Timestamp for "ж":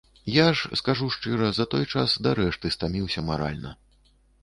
0.59-0.63